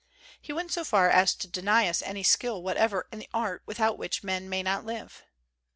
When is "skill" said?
2.23-2.63